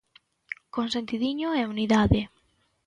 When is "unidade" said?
1.73-2.21